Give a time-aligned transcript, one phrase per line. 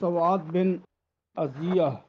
[0.00, 0.82] Savad bin
[1.36, 2.04] Aziya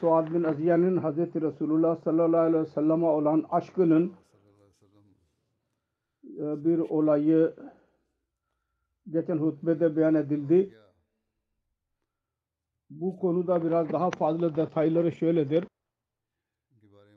[0.00, 4.12] Suad bin Aziya'nın Hazreti Resulullah sallallahu aleyhi ve sellem'e olan aşkının
[6.24, 7.54] e, bir olayı
[9.10, 10.78] geçen hutbede beyan edildi.
[12.90, 15.64] Bu konuda biraz daha fazla detayları şöyledir.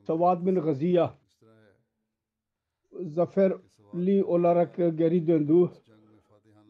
[0.06, 1.14] Savad bin Gaziya
[3.00, 5.70] zaferli olarak geri döndü.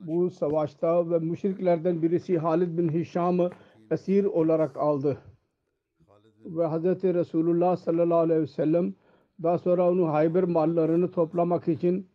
[0.00, 3.50] Bu savaşta ve müşriklerden birisi Halid bin Hişam'ı
[3.90, 5.18] esir olarak aldı.
[6.44, 7.04] Ve Hz.
[7.04, 8.94] Resulullah sallallahu aleyhi ve sellem
[9.42, 12.08] daha sonra onu Hayber mallarını toplamak için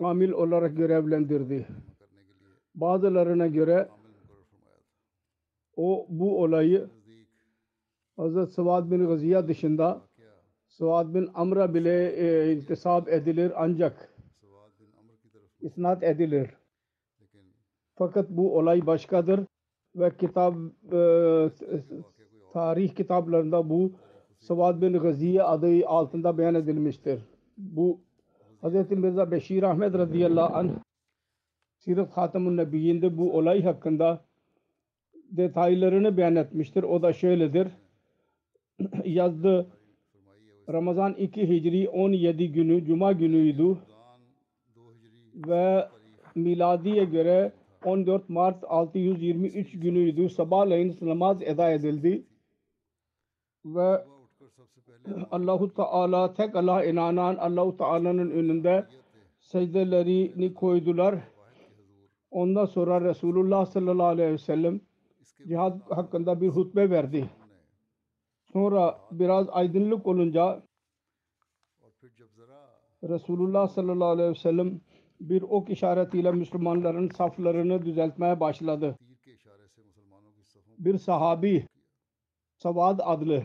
[0.00, 1.66] amil olarak görevlendirdi.
[2.74, 3.88] Bazılarına göre
[5.76, 6.88] o bu olayı
[8.18, 8.54] Hz.
[8.54, 10.00] Sıvad bin Gaziya dışında
[10.66, 14.14] Sıvad bin Amr'a bile e, intisap edilir ancak
[15.60, 16.59] isnat edilir.
[18.00, 19.40] Fakat bu olay başkadır
[19.96, 20.54] ve kitap
[20.92, 21.00] e,
[22.52, 23.92] tarih kitaplarında bu
[24.38, 27.20] Sıvad bin Gaziye adı altında beyan edilmiştir.
[27.56, 28.00] Bu
[28.62, 28.90] Hz.
[28.90, 30.70] Mirza Beşir Ahmet radıyallahu anh
[31.78, 34.24] Sirat Hatamun Nebiyinde bu olay hakkında
[35.30, 36.82] detaylarını beyan etmiştir.
[36.82, 37.68] O da şöyledir.
[39.04, 39.66] Yazdı
[40.68, 43.78] Ramazan 2 Hicri 17 günü Cuma günüydü
[45.34, 45.88] ve
[46.34, 47.52] miladiye göre
[47.84, 50.28] 14 Mart 623 günüydü.
[50.28, 52.26] Sabahleyin namaz eda edildi
[53.64, 54.04] ve
[55.30, 58.86] Allahu Teala tek Allah inanan Allahu Teala'nın önünde
[59.40, 61.14] secdelerini koydular.
[62.30, 64.80] Ondan sonra Resulullah sallallahu aleyhi ve sellem
[65.48, 67.30] cihad hakkında bir hutbe verdi.
[68.52, 70.62] Sonra biraz aydınlık olunca
[73.02, 74.80] Resulullah sallallahu aleyhi ve sellem
[75.20, 78.98] bir ok işaretiyle Müslümanların saflarını düzeltmeye başladı.
[80.78, 81.66] Bir sahabi
[82.56, 83.42] Savad adlı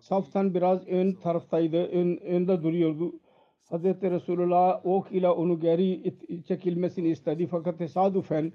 [0.00, 3.12] saftan biraz ön taraftaydı, ön, önde duruyordu.
[3.70, 3.84] Hz.
[3.84, 6.14] Resulullah ok ile onu geri
[6.48, 8.52] çekilmesini istedi fakat tesadüfen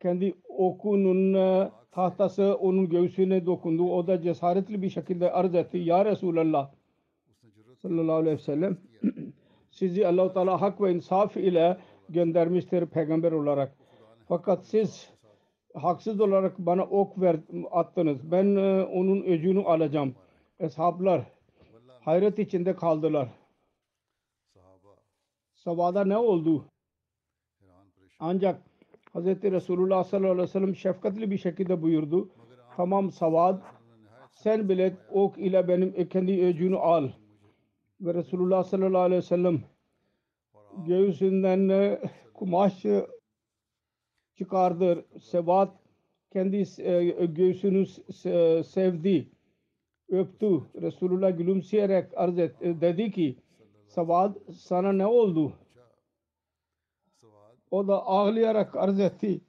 [0.00, 1.34] kendi okunun
[1.90, 3.90] tahtası onun göğsüne dokundu.
[3.90, 5.78] O da cesaretli bir şekilde arz etti.
[5.78, 6.70] Ya Resulallah
[7.82, 8.78] sallallahu aleyhi ve sellem
[9.82, 11.76] sizi Allah-u Teala hak ve insaf ile
[12.08, 13.76] göndermiştir peygamber olarak.
[14.28, 15.10] Fakat siz
[15.74, 17.36] haksız olarak bana ok ver,
[17.70, 18.30] attınız.
[18.32, 20.14] Ben e, onun öcünü alacağım.
[20.60, 21.22] Eshablar
[22.00, 23.28] hayret içinde kaldılar.
[25.54, 26.64] Savada ne oldu?
[28.20, 28.62] Ancak
[29.14, 29.26] Hz.
[29.26, 32.28] Resulullah sallallahu aleyhi ve sellem şefkatli bir şekilde buyurdu.
[32.76, 33.60] Tamam Savad
[34.32, 37.08] sen bile ok ile benim kendi öcünü al.
[38.00, 39.71] Ve Resulullah sallallahu aleyhi ve sellem
[40.86, 41.98] göğsünden
[42.34, 42.86] kumaş
[44.34, 45.04] çıkardı.
[45.20, 45.70] Sebat
[46.32, 46.64] kendi
[47.34, 47.86] göğsünü
[48.64, 49.28] sevdi.
[50.08, 50.62] Öptü.
[50.82, 53.36] Resulullah gülümseyerek arz et, dedi ki
[53.86, 55.52] Savad sana ne oldu?
[57.70, 59.40] O da ağlayarak arz etti.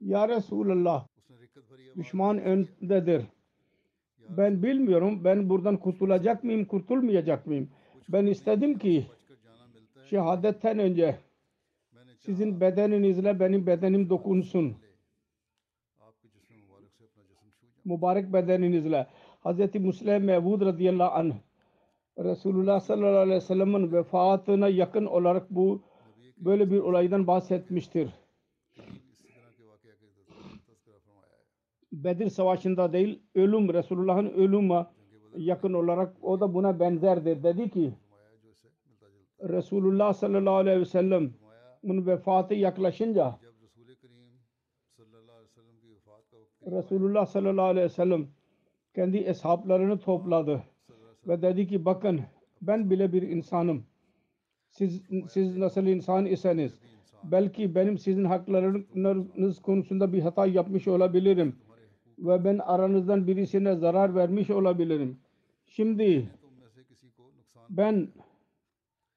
[0.00, 1.06] Ya Resulallah
[1.96, 3.24] düşman öndedir.
[4.28, 7.70] Ben bilmiyorum ben buradan kurtulacak mıyım kurtulmayacak mıyım?
[8.08, 9.06] Ben istedim ki
[10.14, 11.16] şehadetten önce
[12.18, 14.76] sizin bedeninizle benim bedenim dokunsun.
[17.84, 19.06] Mübarek bedeninizle.
[19.44, 19.74] Hz.
[19.74, 21.34] Müslim Mevud radıyallahu anh
[22.18, 25.82] Resulullah sallallahu aleyhi ve sellem'in vefatına yakın olarak bu
[26.36, 28.10] böyle bir olaydan bahsetmiştir.
[31.92, 34.86] Bedir Savaşı'nda değil ölüm Resulullah'ın ölüme
[35.36, 37.42] yakın olarak o da buna benzerdi.
[37.42, 37.92] Dedi ki
[39.42, 43.38] Resulullah sallallahu aleyhi ve sellem'in vefatı yaklaşınca
[46.66, 48.28] Resulullah sallallahu aleyhi ve sellem
[48.94, 50.62] kendi eshaplarını topladı
[51.28, 52.20] ve dedi ki bakın
[52.62, 53.84] ben bile bir insanım.
[54.70, 56.78] Siz, siz nasıl insan iseniz
[57.24, 61.56] belki benim sizin haklarınız konusunda bir hata yapmış olabilirim
[62.18, 65.18] ve ben aranızdan birisine zarar vermiş olabilirim.
[65.66, 66.30] Şimdi
[67.70, 68.08] ben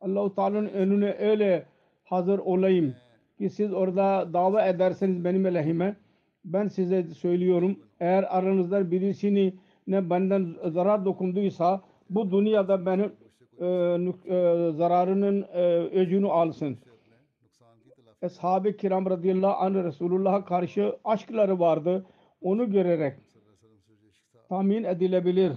[0.02, 1.66] Allah-u Teala'nın önüne öyle
[2.04, 2.96] hazır olayım
[3.38, 5.96] ki siz orada dava ederseniz benim lehime
[6.46, 9.54] ben size söylüyorum eğer aranızda birisini
[9.88, 13.12] ne benden zarar dokunduysa bu dünyada benim
[13.60, 16.78] e, e, zararının e, öcünü alsın.
[18.22, 22.06] Ashab-ı kiram radıyallahu anh Resulullah'a karşı aşkları vardı.
[22.42, 23.14] Onu görerek
[24.50, 25.54] tahmin edilebilir.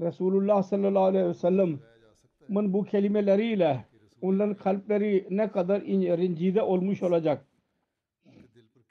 [0.00, 1.78] Resulullah sallallahu aleyhi ve sellem
[2.50, 3.84] Allah'ın bu kelimeleriyle
[4.20, 7.46] onların kalpleri ne kadar rencide olmuş olacak.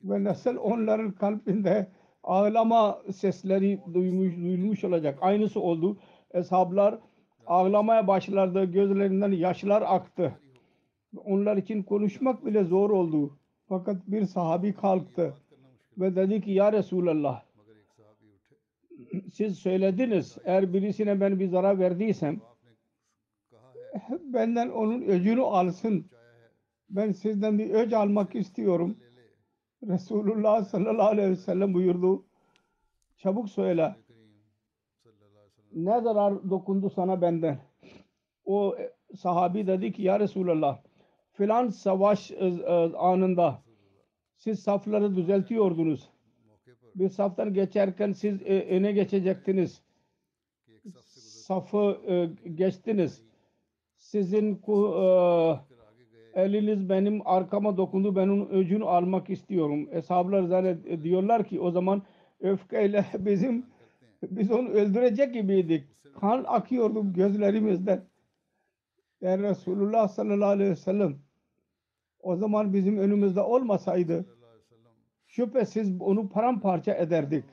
[0.03, 1.87] Ve nasıl onların kalbinde
[2.23, 5.17] ağlama sesleri duymuş, duyulmuş olacak.
[5.21, 5.97] Aynısı oldu.
[6.33, 6.99] Eshablar
[7.47, 8.65] ağlamaya başlardı.
[8.65, 10.39] Gözlerinden yaşlar aktı.
[11.25, 13.37] Onlar için konuşmak bile zor oldu.
[13.69, 15.33] Fakat bir sahabi kalktı
[15.97, 17.43] ve dedi ki ya Resulallah
[19.33, 22.41] siz söylediniz eğer birisine ben bir zarar verdiysem
[24.19, 26.05] benden onun öcünü alsın.
[26.89, 28.97] Ben sizden bir öc almak istiyorum.
[29.87, 32.25] Resulullah sallallahu aleyhi ve sellem buyurdu.
[33.17, 33.95] Çabuk söyle.
[35.73, 37.59] Ne zarar dokundu sana benden?
[38.45, 38.75] O
[39.15, 40.79] sahabi dedi ki ya Resulallah
[41.33, 43.61] filan savaş e, e, anında
[44.37, 46.09] siz safları düzeltiyordunuz.
[46.95, 49.81] Bir saftan geçerken siz e, öne geçecektiniz.
[51.45, 52.01] Safı
[52.55, 53.30] geçtiniz
[54.01, 55.05] sizin e,
[56.33, 59.89] eliniz benim arkama dokundu ben onun öcünü almak istiyorum.
[59.91, 62.01] Eshablar zannet e, diyorlar ki o zaman
[62.39, 63.65] öfkeyle bizim
[64.23, 65.87] biz onu öldürecek gibiydik.
[66.21, 68.03] Kan akıyordu gözlerimizden.
[69.21, 71.15] Yani Resulullah sallallahu aleyhi ve sellem
[72.19, 74.25] o zaman bizim önümüzde olmasaydı
[75.27, 77.45] şüphesiz onu paramparça ederdik.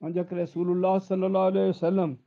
[0.00, 2.18] Ancak Resulullah sallallahu aleyhi ve sellem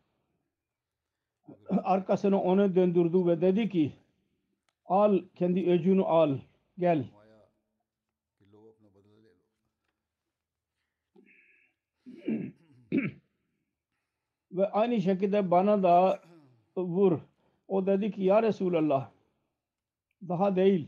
[1.83, 3.93] arkasını ona döndürdü ve dedi ki
[4.85, 6.37] al kendi öcünü al
[6.77, 7.05] gel.
[14.51, 16.19] ve aynı şekilde bana da
[16.77, 17.19] vur.
[17.67, 19.09] O dedi ki ya Resulallah
[20.29, 20.87] daha değil.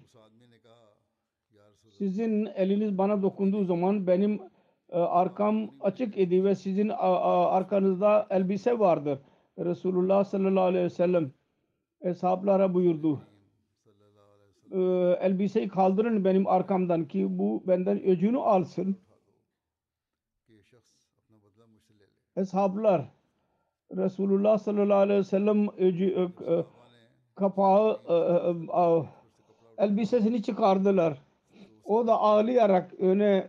[1.97, 4.41] Sizin eliniz bana dokunduğu zaman benim
[4.89, 9.19] e, arkam açık idi ve sizin arkanızda elbise vardır.
[9.59, 11.31] Resulullah sallallahu aleyhi ve sellem
[12.01, 13.21] eshablara buyurdu.
[14.71, 14.79] Ee,
[15.21, 18.97] elbiseyi kaldırın benim arkamdan ki bu benden öcünü alsın.
[22.35, 23.09] Eshablar
[23.95, 26.29] Resulullah sallallahu aleyhi ve sellem öcü,
[27.35, 27.99] kapağı
[29.77, 31.21] elbisesini çıkardılar.
[31.83, 33.47] O da ağlayarak öne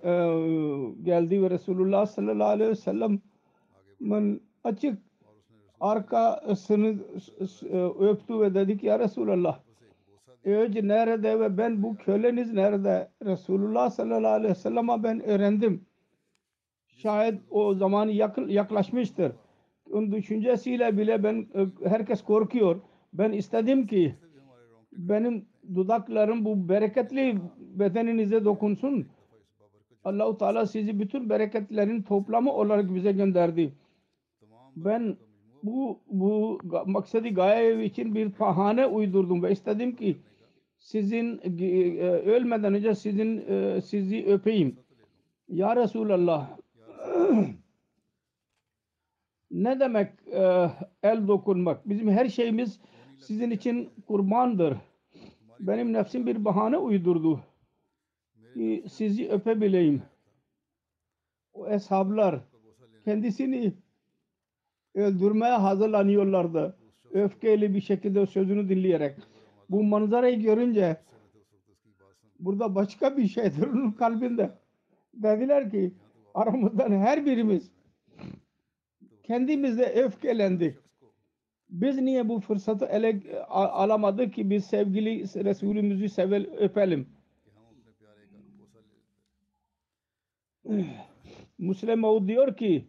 [1.03, 3.21] geldi ve Resulullah sallallahu aleyhi ve sellem
[4.65, 5.06] açık
[5.81, 6.97] arkasını
[7.71, 9.59] e, öptü ve dedi ki ya Resulallah
[10.47, 13.09] öc nerede ve ben bu köleniz nerede?
[13.25, 15.87] Resulullah sallallahu aleyhi ve sellem'e ben öğrendim.
[16.89, 18.09] Şayet o zaman
[18.49, 19.33] yaklaşmıştır.
[19.93, 22.81] Onun düşüncesiyle bile ben e, herkes korkuyor.
[23.13, 24.15] Ben istedim ki
[24.93, 29.07] benim dudaklarım bu bereketli bedeninize dokunsun.
[30.05, 33.73] Allahu Teala sizi bütün bereketlerin toplamı olarak bize gönderdi.
[34.77, 35.17] Ben
[35.63, 40.17] bu bu maksadi gaye için bir bahane uydurdum ve istedim ki
[40.79, 44.77] sizin e, ölmeden önce sizin e, sizi öpeyim.
[45.49, 46.51] Ya Resulallah
[49.51, 50.71] ne demek e,
[51.03, 51.89] el dokunmak?
[51.89, 52.81] Bizim her şeyimiz
[53.19, 54.77] sizin için kurbandır.
[55.61, 57.41] Benim nefsim bir bahane uydurdu.
[58.55, 60.03] Ki sizi öpebileyim.
[61.53, 62.41] O eshablar
[63.05, 63.73] kendisini
[64.97, 66.77] öldürmeye hazırlanıyorlardı.
[67.13, 69.17] Öfkeyle bir şekilde sözünü dinleyerek.
[69.71, 70.97] Bu manzarayı görünce
[72.39, 74.51] burada başka bir şeydir onun kalbinde.
[75.15, 75.93] Dediler ki
[76.35, 77.71] aramızdan her birimiz
[79.23, 80.77] kendimizde öfkelendik.
[81.71, 87.09] Biz niye bu fırsatı ele alamadık ki biz sevgili Resulümüzü sevel öpelim.
[91.59, 92.85] Müslim Oğuz diyor ki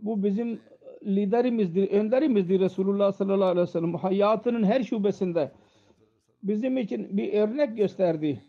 [0.00, 0.60] bu bizim
[1.06, 3.94] liderimizdir, önderimizdir Resulullah sallallahu aleyhi ve sellem.
[3.94, 5.52] Hayatının her şubesinde
[6.42, 8.42] bizim için bir örnek gösterdi.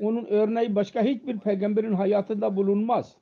[0.00, 3.16] Onun örneği başka hiçbir peygamberin hayatında bulunmaz.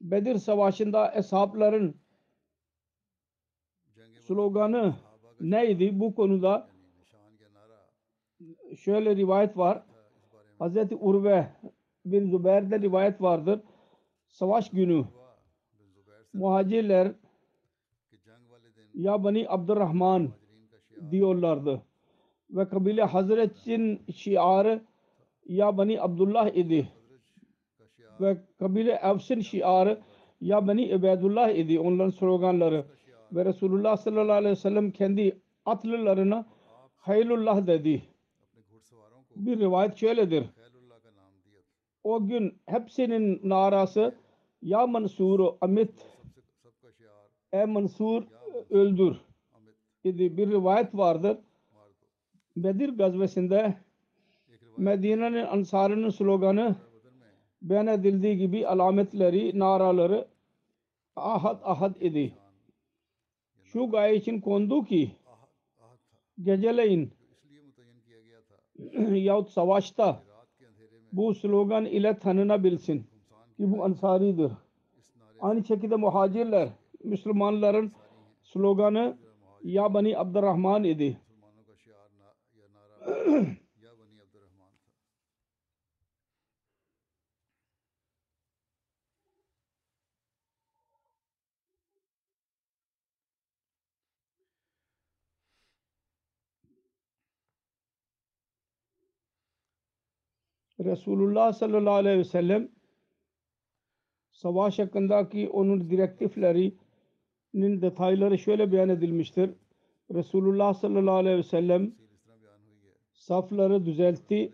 [0.00, 2.00] Bedir Savaşı'nda eshabların
[4.20, 4.96] sloganı
[5.40, 6.68] neydi bu konuda?
[8.76, 9.82] Şöyle rivayet var.
[10.58, 11.48] Hazreti Urve
[12.04, 13.60] bin Zübeyir'de rivayet vardır.
[14.28, 15.04] Savaş günü
[16.32, 17.12] muhacirler
[18.94, 20.28] ya Bani Abdurrahman
[21.10, 21.82] diyorlardı.
[22.50, 24.82] Ve kabile Hazret'in şiarı
[25.46, 26.88] ya Bani Abdullah idi.
[28.20, 30.00] Ve kabile Evs'in şiarı
[30.40, 31.80] ya Bani Ubeydullah idi.
[31.80, 32.84] Onların sloganları.
[33.32, 36.46] Ve Resulullah sallallahu aleyhi ve sellem kendi atlılarına
[36.96, 38.02] Haylullah dedi.
[39.36, 40.44] Bir rivayet şöyledir.
[42.04, 44.14] O gün hepsinin narası
[44.62, 46.06] Ya Mansur Amit
[47.52, 48.22] E Mansur
[48.70, 49.16] öldür
[50.04, 50.36] idi.
[50.36, 51.38] Bir rivayet vardır.
[52.56, 53.74] Bedir gazvesinde
[54.76, 56.76] Medine'nin Ansarı'nın sloganı
[57.62, 60.28] beyan edildiği gibi alametleri, naraları
[61.16, 62.34] ahad ahad idi.
[63.64, 65.16] Şu gaye için kondu ki
[66.42, 67.12] geceleyin
[69.14, 70.22] yahut savaşta
[71.12, 72.98] bu slogan ile tanınabilsin
[73.56, 74.52] ki bu ansaridir.
[75.40, 76.68] Aynı şekilde muhacirler
[77.04, 77.92] Müslümanların
[78.42, 79.16] sloganı
[79.62, 81.20] ya Bani Abdurrahman idi.
[100.84, 102.68] Resulullah sallallahu aleyhi ve sellem
[104.30, 109.50] savaş hakkındaki onun direktiflerinin detayları şöyle beyan edilmiştir.
[110.14, 111.94] Resulullah sallallahu aleyhi ve sellem
[113.12, 114.52] safları düzeltti.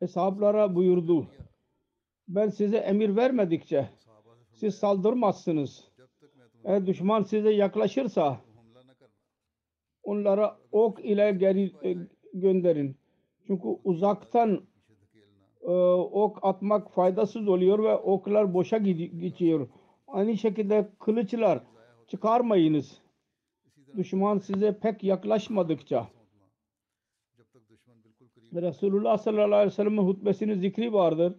[0.00, 1.26] Eshablara buyurdu.
[2.28, 3.90] Ben size emir vermedikçe
[4.52, 5.88] siz saldırmazsınız.
[6.64, 8.40] Eğer düşman size yaklaşırsa
[10.02, 11.96] onlara ok ile geri e,
[12.34, 12.96] gönderin.
[13.46, 14.62] Çünkü uzaktan
[15.62, 15.72] e,
[16.12, 19.68] ok atmak faydasız oluyor ve oklar boşa geçiyor.
[20.08, 21.60] Aynı şekilde kılıçlar
[22.08, 23.02] çıkarmayınız.
[23.96, 26.08] Düşman size pek yaklaşmadıkça.
[28.54, 31.34] Resulullah sallallahu aleyhi ve sellem'in hutbesinin zikri vardır.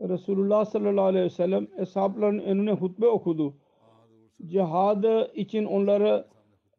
[0.00, 3.54] Resulullah sallallahu aleyhi ve sellem eshabların önüne hutbe okudu.
[4.46, 6.26] Cihad için onları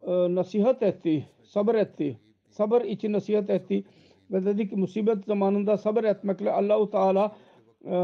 [0.01, 2.19] e, nasihat etti, sabır etti.
[2.50, 3.84] Sabır için nasihat etti
[4.31, 7.36] ve dedi ki musibet zamanında sabır etmekle Allahu Teala
[7.86, 7.95] e,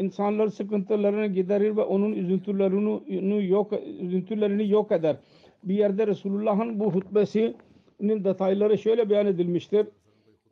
[0.00, 5.16] insanlar sıkıntılarını giderir ve onun üzüntülerini yok üzüntülerini yok eder.
[5.64, 9.86] Bir yerde Resulullah'ın bu hutbesinin detayları şöyle beyan edilmiştir.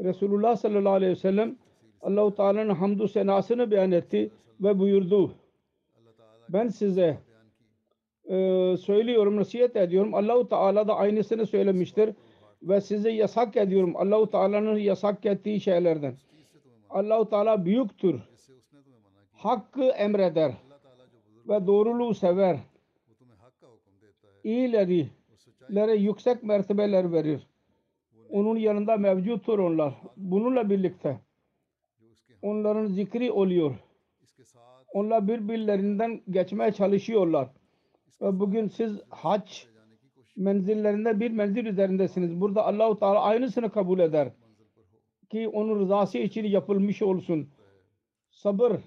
[0.00, 1.56] Resulullah sallallahu aleyhi ve sellem
[2.02, 5.32] Allahu Teala'nın hamdü senasını beyan etti ve buyurdu.
[6.48, 7.18] Ben size
[8.28, 10.14] e, söylüyorum, nasihat ediyorum.
[10.14, 12.14] Allahu Teala da aynısını söylemiştir
[12.68, 16.14] ve size yasak ediyorum Allahu Teala'nın yasak ettiği şeylerden.
[16.90, 18.20] Allahu Teala büyüktür.
[19.32, 20.52] Hakkı emreder
[21.48, 22.58] ve doğruluğu sever.
[24.44, 25.08] İyileri
[25.96, 27.46] yüksek mertebeler verir.
[28.30, 29.94] Onun yanında mevcuttur onlar.
[30.16, 31.20] Bununla birlikte
[32.42, 33.74] onların zikri oluyor.
[34.92, 37.48] Onlar birbirlerinden geçmeye çalışıyorlar.
[38.20, 39.68] Ve bugün siz haç
[40.36, 42.40] menzillerinde bir menzil üzerindesiniz.
[42.40, 44.28] Burada Allahu Teala aynısını kabul eder
[45.30, 47.48] ki onun rızası için yapılmış olsun.
[48.30, 48.80] Sabır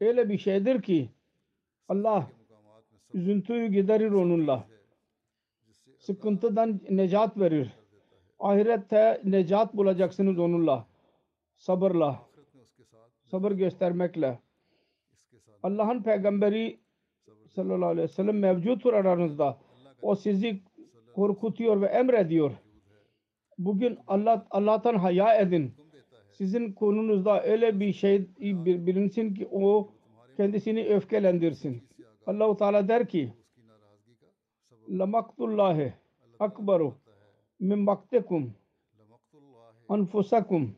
[0.00, 1.10] öyle bir şeydir ki
[1.88, 2.26] Allah
[3.14, 4.66] üzüntüyü giderir onunla.
[5.98, 7.72] Sıkıntıdan necat verir.
[8.38, 10.86] Ahirette necat bulacaksınız onunla.
[11.56, 12.22] Sabırla.
[13.24, 14.38] Sabır göstermekle.
[15.62, 16.78] Allah'ın peygamberi
[17.54, 19.58] sallallahu aleyhi ve sellem mevcuttur aranızda.
[20.02, 20.62] O sizi
[21.16, 22.52] korkutuyor ve emrediyor.
[23.58, 25.74] Bugün Allah Allah'tan haya edin.
[26.32, 28.28] Sizin konunuzda öyle bir şey
[28.86, 29.90] bilinsin ki o
[30.36, 31.82] kendisini öfkelendirsin.
[32.26, 33.32] Allahu Teala der ki
[34.88, 35.94] Lamaktullahi
[36.38, 36.94] akbaru
[37.60, 38.54] min maktekum
[39.88, 40.76] anfusakum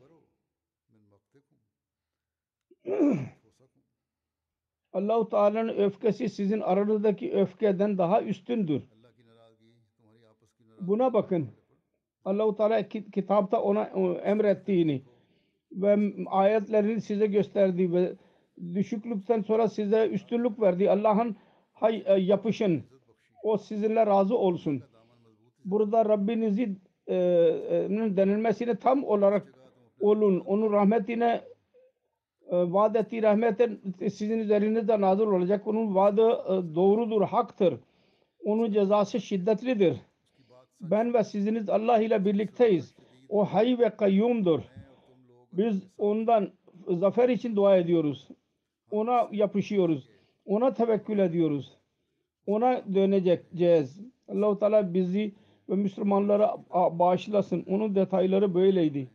[4.93, 8.83] Allah-u Teala'nın öfkesi sizin aranızdaki öfkeden daha üstündür.
[10.79, 11.47] Buna bakın.
[12.25, 13.83] Allah-u Teala ki- kitapta ona
[14.23, 15.01] emrettiğini
[15.71, 18.13] ve ayetlerini size gösterdi ve
[18.73, 20.89] düşüklükten sonra size üstünlük verdi.
[20.89, 21.35] Allah'ın
[21.73, 22.83] hay e, yapışın.
[23.43, 24.83] O sizinle razı olsun.
[25.65, 26.75] Burada Rabbinizi
[27.07, 29.53] e, e, denilmesine tam olarak
[29.99, 30.39] olun.
[30.39, 31.41] Onun rahmetine
[32.49, 35.67] e, vaat ettiği rahmetin sizin üzerinizde nazil olacak.
[35.67, 36.21] Onun vaadi
[36.75, 37.79] doğrudur, haktır.
[38.45, 39.97] Onun cezası şiddetlidir.
[40.81, 42.95] Ben ve siziniz Allah ile birlikteyiz.
[43.29, 44.61] O hay ve kayyumdur.
[45.53, 46.51] Biz ondan
[46.87, 48.27] zafer için dua ediyoruz.
[48.91, 50.09] Ona yapışıyoruz.
[50.45, 51.77] Ona tevekkül ediyoruz.
[52.47, 54.01] Ona döneceğiz.
[54.27, 55.33] Allah-u Teala bizi
[55.69, 56.57] ve Müslümanlara
[56.99, 57.65] bağışlasın.
[57.67, 59.09] Onun detayları böyleydi.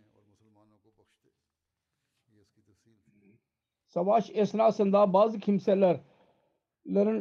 [3.87, 6.03] Savaş esnasında bazı kimselerin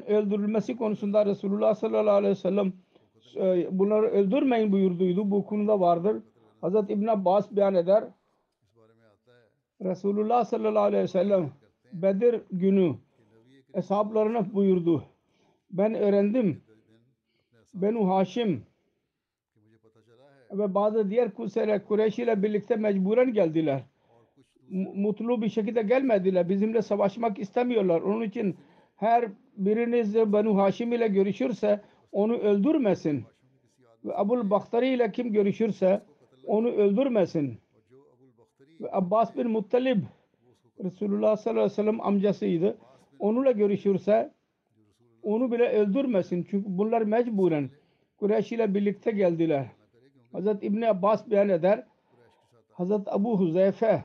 [0.07, 2.73] öldürülmesi konusunda Resulullah sallallahu aleyhi ve sellem
[3.71, 5.31] bunları öldürmeyin buyurduydu.
[5.31, 6.17] Bu konuda vardır.
[6.61, 8.03] Hazreti İbn Abbas beyan eder.
[9.81, 11.51] Resulullah sallallahu aleyhi ve sellem
[11.93, 12.95] Bedir günü
[13.73, 15.03] hesaplarına buyurdu.
[15.71, 16.61] Ben öğrendim.
[17.73, 18.63] Benu Haşim
[20.51, 23.83] ve bazı diğer Kusere Kureyş ile birlikte mecburen geldiler.
[24.69, 26.49] Mu- Mutlu bir şekilde gelmediler.
[26.49, 28.01] Bizimle savaşmak istemiyorlar.
[28.01, 28.55] Onun için
[28.95, 29.25] her
[29.57, 31.81] biriniz Benu Haşim ile görüşürse
[32.13, 33.25] onu öldürmesin.
[34.05, 36.01] Ve Abul Bakhtari ile kim görüşürse
[36.45, 37.57] onu öldürmesin.
[38.81, 40.03] Ve Abbas bin Muttalib
[40.83, 42.77] Resulullah sallallahu aleyhi ve sellem amcasıydı.
[43.19, 44.33] Onunla görüşürse
[45.23, 46.47] onu bile öldürmesin.
[46.49, 47.69] Çünkü bunlar mecburen
[48.17, 49.67] Kureyş ile birlikte geldiler.
[50.31, 51.83] Hazret İbni Abbas beyan eder.
[52.71, 54.03] Hazret Abu Huzeyfe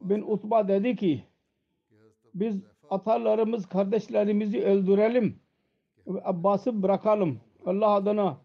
[0.00, 1.24] bin Utba dedi ki
[2.34, 5.40] biz atalarımız kardeşlerimizi öldürelim
[6.24, 7.40] Abbas'ı bırakalım.
[7.66, 8.36] Allah adına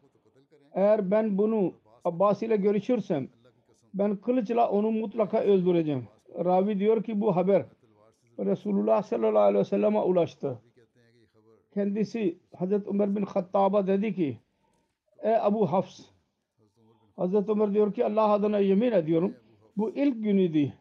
[0.73, 1.73] eğer ben bunu
[2.05, 3.27] Abbas ile görüşürsem
[3.93, 6.07] ben kılıçla onu mutlaka öldüreceğim.
[6.45, 7.65] Ravi diyor ki bu haber
[8.39, 10.59] Resulullah sallallahu aleyhi ve selleme ulaştı.
[11.73, 14.37] Kendisi Hazreti Ömer bin Hattab'a dedi ki
[15.23, 16.01] Ey Abu Hafs
[17.15, 19.35] Hazreti Ömer diyor ki Allah adına yemin ediyorum
[19.77, 20.73] bu ilk günüydü.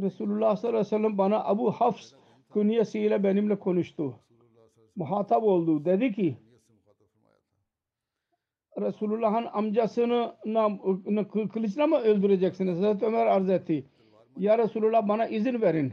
[0.00, 2.12] Resulullah sallallahu aleyhi ve sellem bana Abu Hafs
[2.52, 4.14] künyesiyle benimle konuştu.
[4.98, 5.84] Muhatap oldu.
[5.84, 6.36] Dedi ki
[8.80, 10.34] Resulullah'ın amcasını
[11.52, 12.78] kılıçla mı öldüreceksiniz?
[12.78, 13.86] Hazreti Ömer arz etti.
[14.36, 15.92] Ya Resulullah bana izin verin.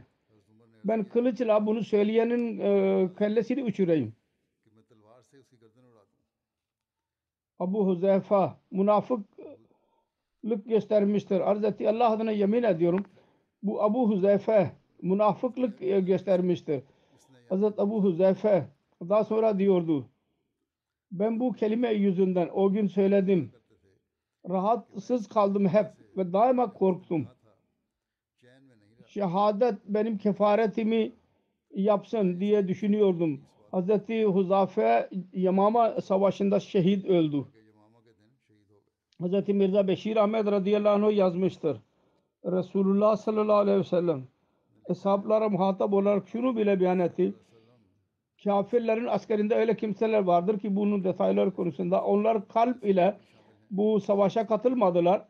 [0.85, 4.13] Ben kılıçla bunu söyleyenin e, kellesini uçurayım.
[7.59, 9.25] Abu Huzeyfa münafıklık
[10.65, 11.39] göstermiştir.
[11.39, 13.05] Arz etti Allah adına yemin ediyorum.
[13.63, 16.83] Bu Abu Huzeyfe münafıklık e, göstermiştir.
[17.49, 20.09] Hazret Abu Huzeyfe daha sonra diyordu.
[21.11, 23.51] Ben bu kelime yüzünden o gün söyledim.
[24.49, 27.27] Rahatsız kaldım hep ve daima korktum.
[29.07, 31.11] Şehadet benim kefaretimi
[31.75, 33.41] yapsın diye düşünüyordum.
[33.71, 37.45] Hazreti Huzafe Yamama savaşında şehit öldü.
[39.21, 41.77] Hazreti Mirza Beşir Ahmet radıyallahu anh yazmıştır.
[42.45, 44.27] Resulullah sallallahu aleyhi ve sellem
[44.87, 47.33] hesaplara muhatap olarak şunu bile beyan etti.
[48.45, 53.17] Kafirlerin askerinde öyle kimseler vardır ki bunun detayları konusunda onlar kalp ile
[53.71, 55.21] bu savaşa katılmadılar.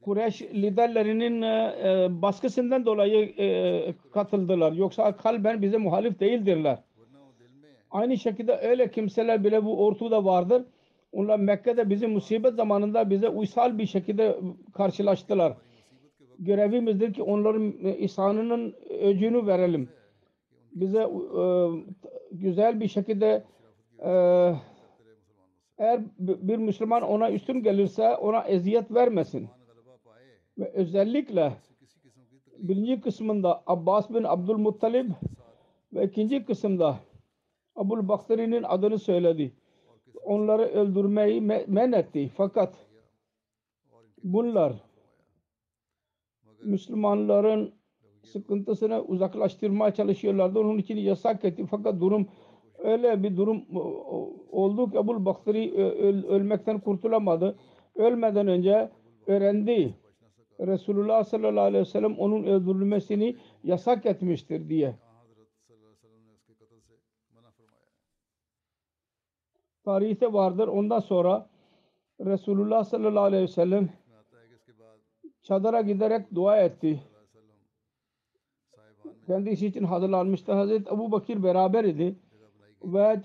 [0.00, 4.72] Kureyş liderlerinin e, e, baskısından dolayı e, katıldılar.
[4.72, 6.78] Yoksa kalben bize muhalif değildirler.
[7.90, 10.62] Aynı şekilde öyle kimseler bile bu ortada vardır.
[11.12, 14.36] Onlar Mekke'de bizim musibet zamanında bize uysal bir şekilde
[14.74, 15.52] karşılaştılar.
[16.38, 19.88] Görevimizdir ki onların ihsanının öcünü verelim.
[20.74, 21.44] Bize e,
[22.32, 23.44] güzel bir şekilde
[23.98, 24.12] e,
[25.78, 29.48] eğer bir Müslüman ona üstün gelirse ona eziyet vermesin.
[30.58, 31.52] Ve özellikle
[32.58, 35.10] birinci kısmında Abbas bin Abdülmuttalib
[35.92, 36.98] ve ikinci kısımda
[37.76, 39.52] Abul Bakhtari'nin adını söyledi.
[40.22, 42.30] Onları öldürmeyi me- men etti.
[42.36, 42.74] Fakat
[44.24, 44.72] bunlar
[46.64, 47.74] Müslümanların
[48.24, 50.58] sıkıntısını uzaklaştırmaya çalışıyorlardı.
[50.58, 51.66] Onun için yasak etti.
[51.70, 52.28] Fakat durum
[52.78, 57.56] öyle bir durum o- oldu ki Abul Bakhtari ö- öl- ölmekten kurtulamadı.
[57.94, 58.90] Ölmeden önce
[59.26, 59.94] öğrendi.
[60.60, 64.94] Resulullah sallallahu aleyhi ve sellem onun öldürülmesini yasak etmiştir diye.
[69.84, 70.68] Tarihte vardır.
[70.68, 71.50] Ondan sonra
[72.20, 73.88] Resulullah sallallahu aleyhi ve sellem
[75.42, 77.00] çadıra giderek dua etti
[79.32, 80.52] kendisi için hazırlanmıştı.
[80.52, 82.16] Hazreti Ebu Bakir beraber idi.
[82.84, 83.20] Ve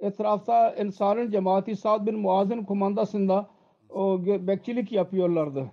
[0.00, 3.50] etrafta Ensar'ın cemaati Sa'd bin Muaz'ın kumandasında
[3.88, 5.70] o bekçilik yapıyorlardı.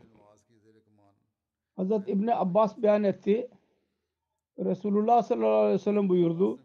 [1.76, 3.50] Hazret İbni Abbas beyan etti.
[4.60, 6.60] Resulullah sallallahu aleyhi ve sellem buyurdu.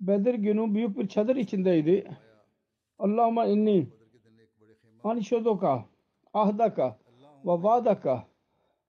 [0.00, 2.10] Bedir günü büyük bir çadır içindeydi.
[2.98, 3.86] Allahümme inni
[5.04, 5.84] anşodoka
[6.32, 6.98] ahdaka
[7.44, 8.26] ve vadaka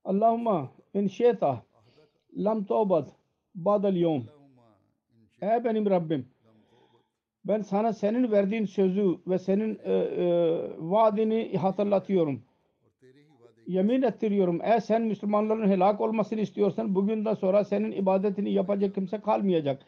[0.06, 1.62] Allahümme in şeyta
[2.38, 3.10] Lam taubat
[3.56, 4.24] badal yom.
[5.42, 6.26] Ey benim Rabbim
[7.48, 10.26] ben sana senin verdiğin sözü ve senin e, e,
[10.78, 12.42] vaadini hatırlatıyorum.
[13.68, 14.60] Yemin ettiriyorum.
[14.64, 19.86] Eğer sen Müslümanların helak olmasını istiyorsan bugünden sonra senin ibadetini yapacak kimse kalmayacak.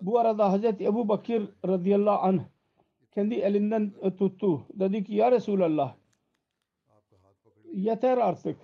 [0.00, 2.40] Bu arada Hazreti Ebu Bakir radıyallahu anh
[3.14, 4.66] kendi elinden tuttu.
[4.74, 5.94] Dedi ki ya Resulallah
[7.72, 8.56] yeter artık.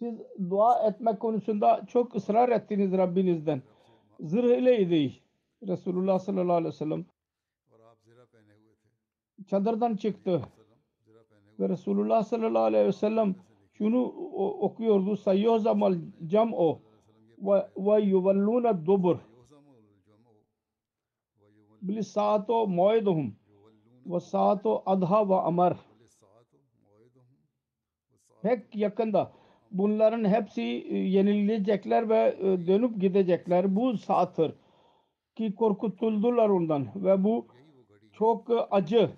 [0.00, 3.62] Siz dua etmek konusunda çok ısrar ettiniz Rabbinizden.
[4.20, 5.12] Zırh ileydi
[5.68, 7.04] Resulullah sallallahu aleyhi ve sellem.
[9.46, 10.42] Çadırdan çıktı.
[11.60, 13.34] Ve Resulullah sallallahu aleyhi ve sellem
[13.72, 14.04] şunu
[14.60, 15.16] okuyordu.
[15.16, 16.80] Sayyozamal cam'o
[17.76, 19.18] ve yuvalluna dubur.
[21.82, 23.36] Bili saato muayduhum
[24.06, 25.76] ve saato adha ve amar.
[28.42, 29.39] Pek yakında
[29.70, 33.76] bunların hepsi e, yenilecekler ve e, dönüp gidecekler.
[33.76, 34.52] Bu saattir
[35.36, 37.46] ki korkutuldular ondan ve bu
[38.12, 39.10] çok e, acı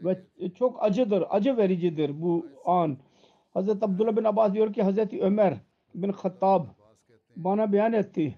[0.00, 0.20] ve
[0.54, 2.98] çok acıdır, acı vericidir bu an.
[3.54, 3.68] Hz.
[3.68, 4.98] Abdullah bin Abbas diyor ki Hz.
[5.20, 5.54] Ömer
[5.94, 6.64] bin Hattab
[7.36, 8.34] bana beyan etti.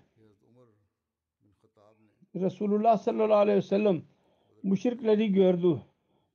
[2.36, 4.02] Resulullah sallallahu aleyhi ve sellem
[4.62, 5.82] müşrikleri gördü.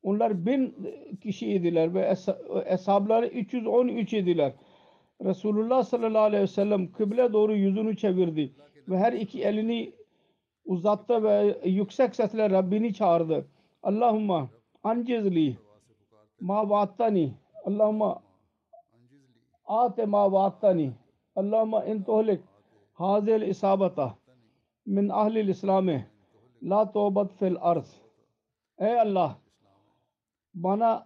[0.03, 0.75] Onlar bin
[1.21, 4.53] kişi idiler ve es- eshabları 313 idiler.
[5.23, 8.53] Resulullah sallallahu aleyhi ve sellem kıble doğru yüzünü çevirdi
[8.89, 9.93] ve her iki elini
[10.65, 13.45] uzattı ve yüksek sesle Rabbini çağırdı.
[13.83, 14.49] Allahumma
[14.83, 15.57] ancizli
[16.39, 17.33] ma vaattani
[17.65, 18.21] Allahumma
[19.65, 20.91] ate ma vaattani
[21.35, 22.41] Allahumma intohlik
[22.93, 24.15] hazil isabata
[24.85, 26.07] min ahlil islame
[26.63, 28.01] la tövbet fil arz
[28.79, 29.37] Ey Allah
[30.53, 31.05] bana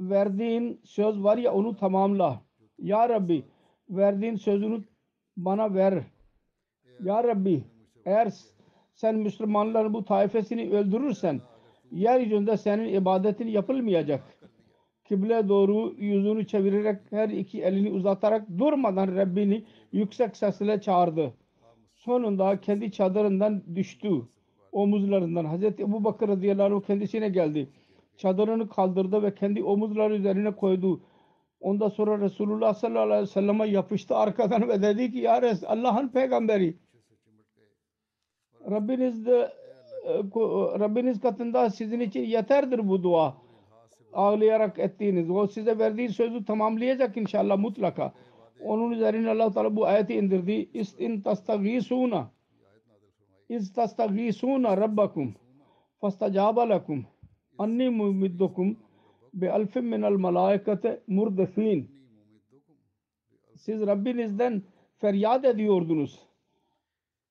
[0.00, 2.40] verdiğin söz var ya onu tamamla.
[2.82, 3.44] Ya Rabbi
[3.90, 4.84] verdiğin sözünü
[5.36, 6.02] bana ver.
[7.04, 7.64] Ya Rabbi
[8.04, 8.32] eğer
[8.94, 11.40] sen Müslümanların bu taifesini öldürürsen
[11.92, 14.22] yeryüzünde senin ibadetin yapılmayacak.
[15.08, 21.34] Kıble doğru yüzünü çevirerek her iki elini uzatarak durmadan Rabbini yüksek sesle çağırdı.
[21.94, 24.10] Sonunda kendi çadırından düştü.
[24.72, 25.44] Omuzlarından.
[25.44, 27.68] Hazreti Ebu Bakır radıyallahu anh kendisine geldi.
[28.16, 31.00] Çadırını kaldırdı ve kendi omuzları üzerine koydu.
[31.60, 36.08] Ondan sonra Resulullah sallallahu aleyhi ve selleme yapıştı arkadan ve dedi ki Ya Resul Allah'ın
[36.08, 36.76] peygamberi
[38.70, 39.52] Rabbiniz de
[40.06, 40.12] e,
[40.80, 43.36] Rabbiniz katında sizin için yeterdir bu dua.
[44.12, 45.30] Ağlayarak ettiğiniz.
[45.30, 48.12] O size verdiği sözü tamamlayacak inşallah mutlaka.
[48.64, 50.70] Onun üzerine Allah Teala bu ayeti indirdi.
[50.74, 52.30] İstin tastagisuna
[53.48, 55.34] İz tastagisuna rabbakum
[56.00, 57.06] fastajaba lakum
[57.58, 58.76] anni mumiddukum
[59.34, 61.90] bi minel malaikate murdefin
[63.56, 64.62] siz Rabbinizden
[64.98, 66.18] feryat ediyordunuz.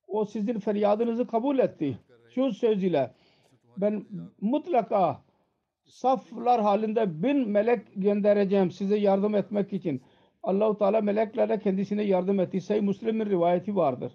[0.08, 1.98] O sizin feryadınızı kabul etti.
[2.34, 3.10] Şu söz ile
[3.76, 4.06] ben
[4.40, 5.20] mutlaka
[5.84, 10.02] saflar halinde bin melek göndereceğim size yardım etmek için.
[10.42, 12.60] Allahu Teala meleklerle kendisine yardım etti.
[12.60, 14.12] Sayı Müslim'in rivayeti vardır.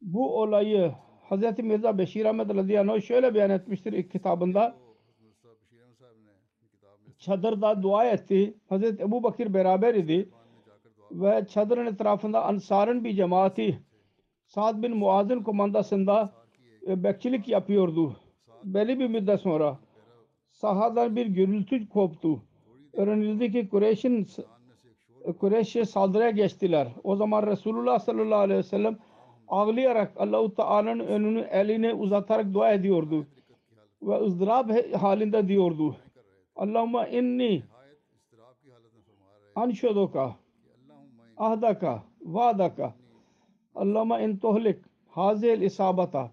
[0.00, 0.92] Bu olayı
[1.30, 1.58] Hz.
[1.58, 4.81] Mirza Beşir Ahmet radıyallahu şöyle beyan etmiştir ilk kitabında
[7.22, 8.54] çadırda dua etti.
[8.68, 10.28] Hazreti Ebu Bakir beraber idi.
[11.10, 13.78] Ve çadırın etrafında Ansar'ın bir cemaati
[14.46, 16.32] Sa'd bin Muaz'ın komandasında
[16.86, 18.16] e, bekçilik yapıyordu.
[18.64, 19.78] Belli bir müddet sonra
[20.50, 22.42] sahadan bir gürültü koptu.
[22.92, 24.26] Öğrenildi ki Kureyş'in
[25.24, 26.88] e, Kureyş'e saldırıya geçtiler.
[27.04, 28.98] O zaman Resulullah sallallahu aleyhi ve sellem
[29.48, 33.26] ağlayarak Allah-u Teala'nın önünü eline uzatarak dua ediyordu.
[34.02, 35.96] Ve ızdırap halinde diyordu.
[36.56, 37.62] Allahümme inni
[39.54, 40.36] anşaduka
[41.36, 42.94] ahdaka vaadaka
[43.74, 46.30] Allahümme in tuhlik hazil isabata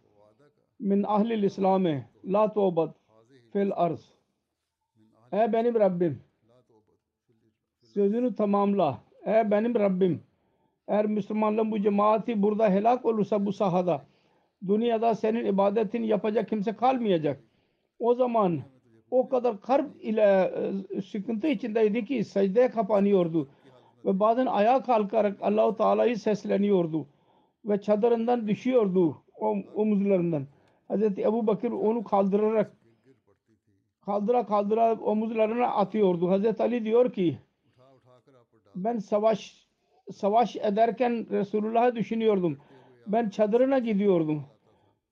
[0.80, 2.92] min ahlil islame la tövbet
[3.54, 4.20] fil arz
[5.32, 6.22] Ey benim Rabbim
[7.84, 9.02] sözünü tamamla.
[9.26, 10.24] Ey benim Rabbim
[10.88, 14.06] eğer Müslümanların bu cemaati burada helak olursa bu sahada
[14.68, 17.44] dünyada senin ibadetini yapacak kimse kalmayacak.
[18.00, 18.62] O zaman
[19.12, 20.54] o kadar karp ile
[20.96, 23.50] e, sıkıntı içindeydi ki secdeye kapanıyordu.
[24.06, 27.08] Ve bazen ayağa kalkarak Allahu Teala'yı sesleniyordu.
[27.66, 30.48] Ve çadırından düşüyordu o omuzlarından.
[30.90, 31.02] Hz.
[31.20, 32.78] Ebu Bakır onu kaldırarak
[34.06, 36.32] kaldıra kaldıra omuzlarına atıyordu.
[36.32, 36.62] Hz.
[36.62, 37.38] Ali diyor ki
[38.76, 39.68] ben savaş
[40.12, 42.58] savaş ederken Resulullah'ı düşünüyordum.
[43.08, 44.44] Ben çadırına gidiyordum.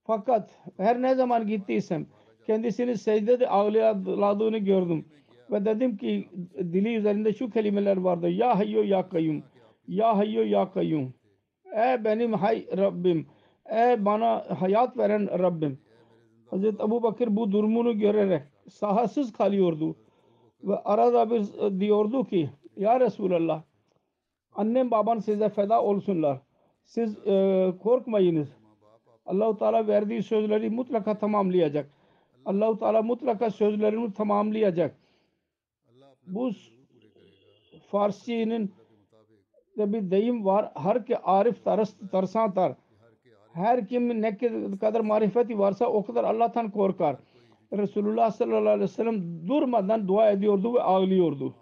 [0.04, 2.08] Fakat her ne zaman gittiysem
[2.48, 5.06] kendisini secdede ağladığını gördüm.
[5.52, 8.30] Ve dedim ki dili üzerinde şu kelimeler vardı.
[8.30, 9.44] Ya hayyo ya kayyum.
[9.88, 11.14] Ya hayyo ya kayyum.
[11.74, 13.28] Ey benim hay Rabbim.
[13.66, 15.80] Ey bana hayat veren Rabbim.
[16.50, 19.96] Hazreti Ebu Bakır bu durumunu görerek sahasız kalıyordu.
[20.64, 23.62] Ve arada bir diyordu ki Ya Resulallah
[24.56, 26.40] annem baban size feda olsunlar.
[26.84, 28.48] Siz e, korkmayınız.
[29.26, 31.90] Allahu Teala verdiği sözleri mutlaka tamamlayacak.
[32.48, 34.96] Allahu Teala mutlaka sözlerini tamamlayacak.
[36.28, 36.52] Bu
[37.88, 38.74] Farsi'nin
[39.78, 40.72] de bir deyim var.
[40.76, 42.76] Her ki arif tarıs tarsantar.
[43.54, 44.38] Her kim ne
[44.78, 47.16] kadar marifeti varsa o kadar Allah'tan korkar.
[47.74, 51.56] Resulullah sallallahu aleyhi ve sellem durmadan dua ediyordu ve ağlıyordu.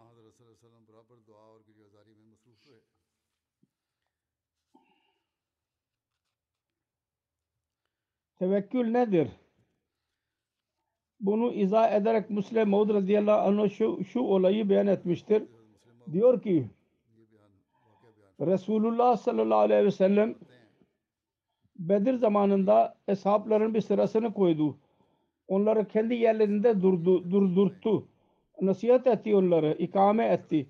[8.40, 9.28] Tevekkül nedir?
[11.20, 15.44] bunu izah ederek Müslim Maud radıyallahu anh şu, şu olayı beyan etmiştir.
[16.12, 16.68] Diyor ki
[18.42, 20.36] Resulullah sallallahu aleyhi ve sellem
[21.80, 24.78] Bedir zamanında eshabların bir sırasını koydu.
[25.48, 28.08] Onları kendi yerlerinde durdu, durdurttu.
[28.62, 30.68] Nasihat etti onları, ikame etti.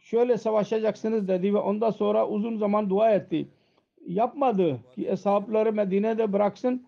[0.00, 3.48] Şöyle savaşacaksınız dedi ve ondan sonra uzun zaman dua etti.
[4.06, 6.86] Yapmadı ki eshabları Medine'de bıraksın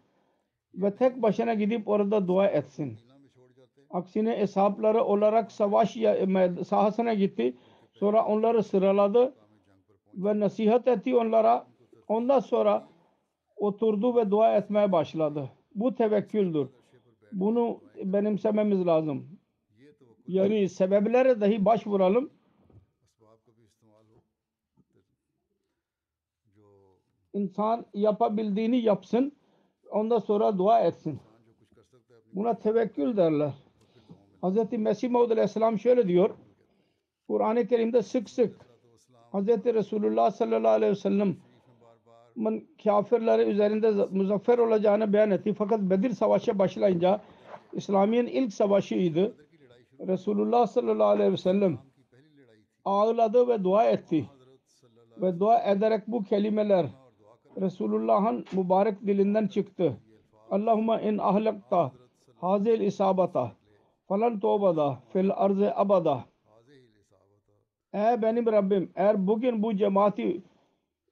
[0.75, 2.99] ve tek başına gidip orada dua etsin.
[3.91, 5.97] Aksine hesapları olarak savaş
[6.67, 7.57] sahasına gitti.
[7.93, 9.35] Sonra onları sıraladı
[10.15, 11.67] ve nasihat etti onlara.
[12.09, 12.89] Ondan sonra
[13.57, 15.51] oturdu ve dua etmeye başladı.
[15.75, 16.69] Bu tevekküldür.
[17.33, 19.39] Bunu benimsememiz lazım.
[20.27, 22.31] Yani sebeplere dahi başvuralım.
[27.33, 29.33] İnsan yapabildiğini yapsın.
[29.93, 31.21] Ondan sonra dua etsin.
[32.33, 33.53] Buna tevekkül derler.
[34.43, 34.73] Hz.
[34.73, 36.31] Mesih Maud Aleyhisselam şöyle diyor.
[37.29, 38.57] Kur'an-ı Kerim'de sık sık
[39.33, 39.49] Hz.
[39.49, 41.37] Resulullah sallallahu aleyhi ve sellem
[42.85, 45.55] kafirleri üzerinde muzaffer olacağını beyan etti.
[45.55, 47.21] Fakat Bedir Savaşı başlayınca
[47.73, 49.35] İslamiyet'in ilk savaşıydı.
[50.07, 51.79] Resulullah sallallahu aleyhi ve sellem
[52.85, 54.31] ağladı ve dua etti.
[55.17, 56.87] Ve dua ederek bu kelimeler
[57.61, 59.97] Resulullah'ın mübarek dilinden çıktı.
[60.51, 61.93] Allahümme in ahlakta
[62.37, 63.53] hazil isabata
[64.09, 66.25] falan tobada fil arz abada
[67.93, 70.43] Ey benim Rabbim eğer bugün bu cemaati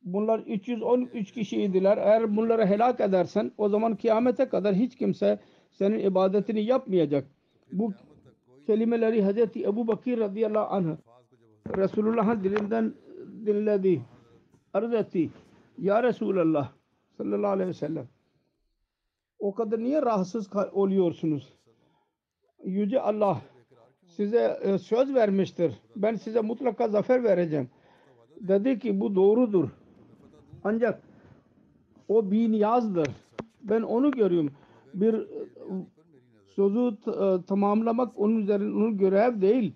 [0.03, 5.39] bunlar 313 kişiydiler eğer bunları helak edersen o zaman kıyamete kadar hiç kimse
[5.71, 7.27] senin ibadetini yapmayacak.
[7.73, 7.93] Bu
[8.67, 9.57] kelimeleri Hz.
[9.57, 10.97] Ebu Bakir radıyallahu anh
[11.77, 12.95] Resulullah'ın dilinden
[13.47, 14.03] dinledi.
[14.75, 15.31] Arz etti.
[15.81, 16.73] Ya Resulallah
[17.17, 18.09] sallallahu aleyhi ve sellem
[19.39, 21.53] o kadar niye rahatsız oluyorsunuz?
[22.65, 23.41] Yüce Allah
[24.03, 25.75] size e, söz vermiştir.
[25.97, 27.69] Ben size mutlaka zafer vereceğim.
[28.41, 29.69] Dedi ki bu doğrudur.
[30.65, 31.03] Ancak
[32.09, 33.09] o bir niyazdır.
[33.63, 34.53] Ben onu görüyorum.
[34.95, 35.27] Bir e,
[36.55, 39.73] sözü e, tamamlamak onun üzerine onun görev değil.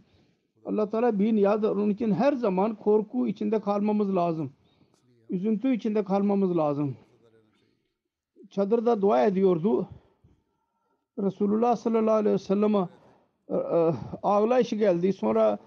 [0.64, 1.70] Allah Teala bir niyazdır.
[1.70, 4.52] Onun için her zaman korku içinde kalmamız lazım.
[5.30, 6.96] Üzüntü içinde kalmamız lazım.
[8.50, 9.88] Çadırda dua ediyordu.
[11.18, 12.88] Resulullah sallallahu aleyhi ve sellem'e
[13.48, 15.12] e, e, ağlayış geldi.
[15.12, 15.58] Sonra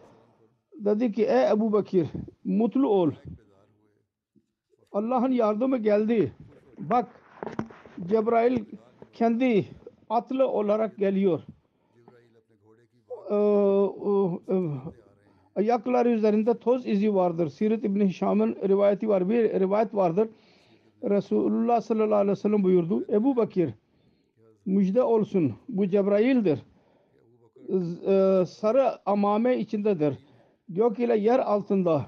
[0.74, 2.08] dedi ki ey Ebu Bakir
[2.44, 3.12] mutlu ol.
[4.92, 6.34] Allah'ın yardımı geldi.
[6.80, 7.22] Bak
[8.08, 8.66] Cebrail
[9.14, 9.66] kendi
[10.10, 11.42] atlı olarak geliyor.
[15.58, 17.50] Ayakları üzerinde toz izi vardır.
[17.50, 19.30] Siret İbni Hişam'ın rivayeti var.
[19.30, 20.30] Bir rivayet vardır.
[21.04, 23.06] Resulullah sallallahu aleyhi ve sellem buyurdu.
[23.10, 23.70] Ebu Bakir
[24.66, 25.54] müjde olsun.
[25.70, 26.60] Bu Cebrail'dir.
[28.08, 30.18] E, Sarı amame içindedir.
[30.70, 32.06] Gök ile yer altında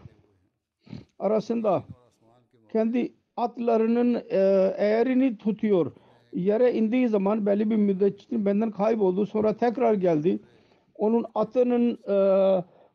[1.19, 1.83] arasında
[2.71, 5.91] kendi atlarının e, eğerini tutuyor.
[6.33, 9.25] Yere indiği zaman belli bir müddet benden kayboldu.
[9.25, 10.39] Sonra tekrar geldi.
[10.95, 12.15] Onun atının e,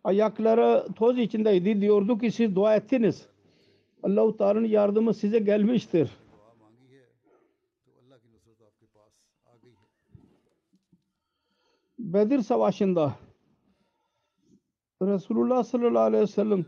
[0.04, 1.80] Ayakları toz içindeydi.
[1.80, 3.28] Diyorduk ki siz dua ettiniz.
[4.02, 6.10] Allah-u Teala'nın yardımı size gelmiştir.
[11.98, 13.14] Bedir Savaşı'nda
[15.02, 16.66] Resulullah sallallahu aleyhi ve sellem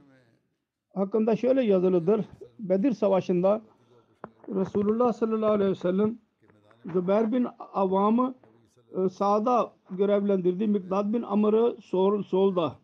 [0.95, 2.25] hakkında şöyle yazılıdır.
[2.59, 3.63] Bedir Savaşı'nda
[4.49, 6.19] Resulullah sallallahu aleyhi ve sellem
[6.93, 8.35] Zübeyir bin Avam'ı
[8.97, 10.67] e, sağda görevlendirdi.
[10.67, 12.77] Mikdad bin Amr'ı sol, solda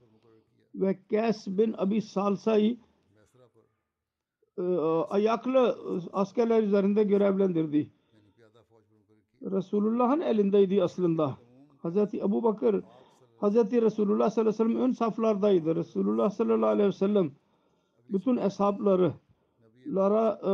[0.75, 2.77] ve Kes bin Abi Salsa'yı
[4.59, 4.63] e,
[5.11, 5.79] ayaklı
[6.13, 7.91] askerler üzerinde görevlendirdi.
[9.43, 11.39] Resulullah'ın elindeydi aslında.
[11.85, 11.97] Hz.
[12.15, 12.83] Ebu Bakır
[13.43, 13.55] Hz.
[13.57, 15.77] Resulullah sallallahu aleyhi ve sellem ön saflardaydı.
[15.77, 17.33] Resulullah sallallahu aleyhi ve sellem
[18.11, 19.13] bütün eshapları
[19.87, 20.53] lara e,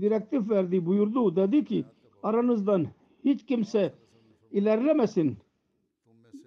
[0.00, 1.36] direktif verdi, buyurdu.
[1.36, 1.84] Dedi ki
[2.22, 2.86] aranızdan
[3.24, 3.94] hiç kimse
[4.50, 5.36] ilerlemesin.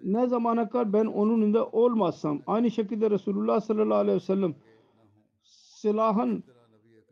[0.04, 2.42] Ne zamana kadar ben onun önünde olmazsam.
[2.46, 4.54] Aynı şekilde Resulullah sallallahu aleyhi ve sellem
[5.44, 6.44] silahın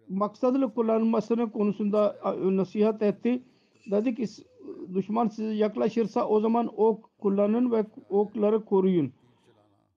[0.08, 3.42] maksadlı kullanılmasını konusunda nasihat etti.
[3.90, 4.26] Dedi ki
[4.94, 9.12] düşman size yaklaşırsa o zaman ok kullanın ve okları koruyun.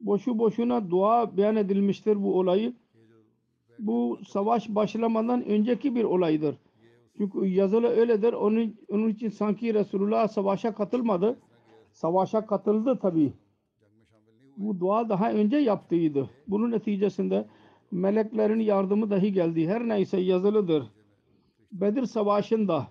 [0.02, 2.74] Boşu boşuna dua beyan edilmiştir bu olayı.
[3.80, 6.56] Bu savaş başlamadan önceki bir olaydır.
[7.18, 8.34] Çünkü yazılı öyledir.
[8.34, 11.40] Onun, onun için sanki Resulullah savaşa katılmadı.
[11.98, 13.34] Savaşa katıldı tabii.
[14.58, 16.30] Bu dua daha önce yaptıydı.
[16.48, 17.46] Bunun neticesinde
[17.92, 19.68] meleklerin yardımı dahi geldi.
[19.68, 20.84] Her neyse yazılıdır.
[21.72, 22.88] Bedir Savaşı'nda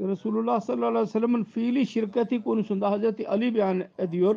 [0.00, 4.36] Resulullah sallallahu aleyhi ve sellem'in fiili şirketi konusunda Hazreti Ali beyan ediyor.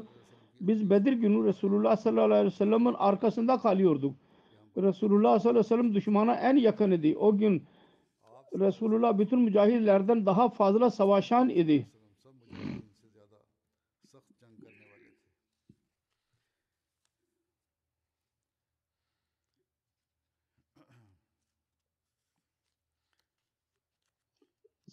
[0.62, 4.16] Biz Bedir günü Resulullah sallallahu aleyhi ve sellem'in arkasında kalıyorduk.
[4.78, 7.18] Resulullah sallallahu aleyhi ve sellem düşmana en yakın idi.
[7.18, 7.64] O gün
[8.60, 11.88] Resulullah bütün mücahitlerden daha fazla savaşan idi.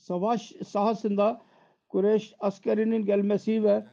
[0.04, 1.40] savaş sahasında
[1.88, 3.86] Kureyş askerinin gelmesi ve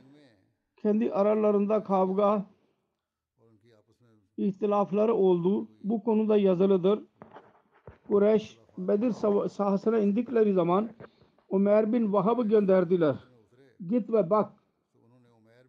[0.78, 2.46] kendi aralarında kavga
[4.38, 5.68] ihtilafları oldu.
[5.84, 7.00] Bu konuda yazılıdır.
[8.08, 9.12] Kureyş Bedir
[9.50, 10.90] sahasına indikleri zaman
[11.52, 13.16] Ömer bin Vahab gönderdiler.
[13.88, 14.54] Git ve bak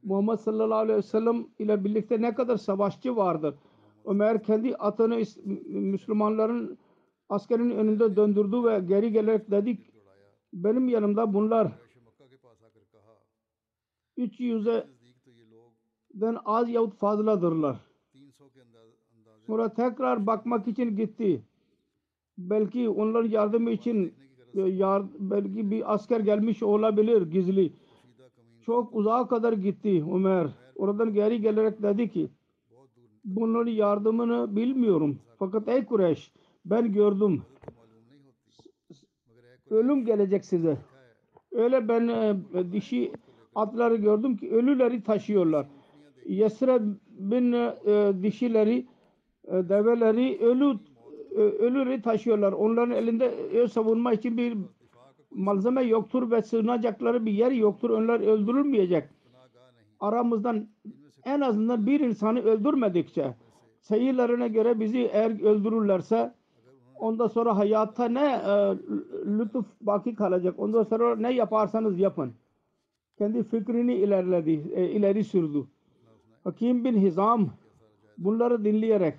[0.03, 3.55] Muhammed sallallahu aleyhi ve sellem ile birlikte ne kadar savaşçı vardır.
[4.05, 5.23] Ömer kendi atını
[5.67, 6.79] Müslümanların
[7.29, 9.92] askerin önünde döndürdü ve geri gelerek dedi
[10.53, 11.73] benim yanımda bunlar
[14.19, 17.77] 300'den az yahut fazladırlar.
[19.47, 21.43] Sonra tekrar bakmak için gitti.
[22.39, 24.15] Belki onlar yardım için
[24.55, 27.73] e, yard, belki bir asker gelmiş olabilir gizli.
[28.63, 30.51] Çok uzağa kadar gitti Ömer.
[30.77, 32.31] Oradan geri gelerek dedi ki
[33.25, 35.19] bunların yardımını bilmiyorum.
[35.39, 36.33] Fakat ey Kureyş
[36.65, 37.43] ben gördüm
[39.73, 40.77] ölüm gelecek size.
[41.53, 43.13] Öyle ben e, dişi
[43.55, 45.67] atları gördüm ki ölüleri taşıyorlar.
[46.27, 48.87] Yesreb'in e, dişileri,
[49.45, 50.79] e, develeri ölü
[51.37, 52.53] e, ölüleri taşıyorlar.
[52.53, 54.57] Onların elinde ev savunma için bir
[55.31, 57.91] malzeme yoktur ve sığınacakları bir yer yoktur.
[57.91, 59.05] Onlar öldürülmeyecek.
[60.01, 60.69] Aramızdan
[61.25, 63.35] en azından bir insanı öldürmedikçe
[63.81, 66.35] seyirlerine göre bizi eğer öldürürlerse
[67.03, 68.53] Ondan sonra hayata ne e,
[69.39, 70.55] lütuf baki kalacak.
[70.59, 72.33] Ondan sonra ne yaparsanız yapın.
[73.19, 75.67] Kendi fikrini ilerledi, e, ileri sürdü.
[76.45, 77.51] Hakim bin Hizam
[78.19, 79.15] bunları dinleyerek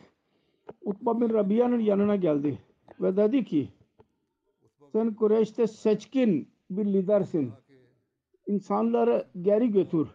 [0.82, 2.60] Utba bin Rabia'nın yanına geldi
[3.02, 3.70] ve dedi ki
[4.92, 7.52] sen Kureyş'te seçkin bir lidersin.
[8.48, 10.08] İnsanları geri götür.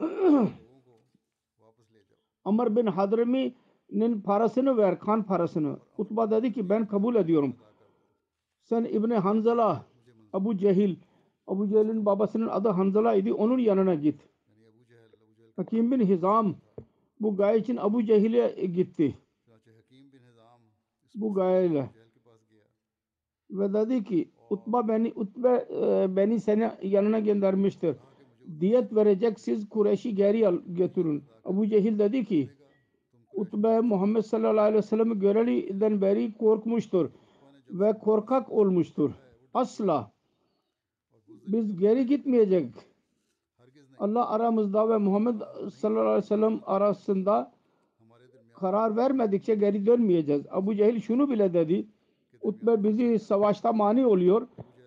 [2.44, 3.54] Amr bin Hadrmi
[3.92, 5.78] Nin parasını ver, kan parasını.
[5.98, 7.54] Utba dedi ki ben kabul ediyorum.
[8.62, 9.84] Sen İbni Hanzala,
[10.32, 10.96] Abu Cehil,
[11.46, 13.32] Abu Cehil'in babasının adı Hanzala idi.
[13.32, 14.20] Onun yanına git.
[15.56, 16.56] Hakim bin Hizam
[17.20, 19.18] bu gaye için Abu Cehil'e gitti.
[21.14, 21.90] Bu gayeyle.
[23.50, 27.96] Ve dedi ki Utba beni, Utbe e, beni seni yanına göndermiştir.
[28.60, 31.24] Diyet verecek siz Kureyş'i geri al, götürün.
[31.44, 32.50] Abu Cehil dedi ki
[33.34, 37.10] Utbe Muhammed sallallahu aleyhi ve sellem'i göreliden beri korkmuştur
[37.70, 39.10] ve korkak olmuştur.
[39.54, 40.10] Asla
[41.28, 42.74] biz geri gitmeyecek.
[43.98, 45.40] Allah aramızda ve Muhammed
[45.72, 47.52] sallallahu aleyhi ve sellem arasında
[48.54, 50.42] karar vermedikçe geri dönmeyeceğiz.
[50.50, 51.86] Abu Cehil şunu bile dedi.
[52.42, 54.46] Utbe bizi savaşta mani oluyor.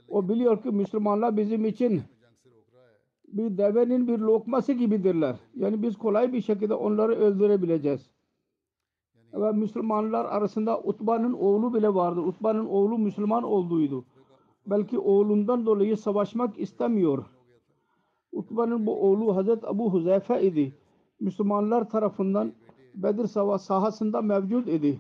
[0.10, 2.02] O biliyor ki Müslümanlar bizim için
[3.28, 5.36] bir devenin bir lokması gibidirler.
[5.56, 8.10] Yani biz kolay bir şekilde onları öldürebileceğiz.
[9.34, 12.20] Ve Müslümanlar arasında Utba'nın oğlu bile vardı.
[12.20, 14.06] Utba'nın oğlu Müslüman olduğuydu.
[14.66, 17.26] Belki oğlundan dolayı savaşmak istemiyor.
[18.32, 20.76] Utba'nın bu oğlu Hazret Abu Huzeyfe idi.
[21.20, 22.54] Müslümanlar tarafından
[22.96, 25.00] Bedir sava sahasında mevcut idi.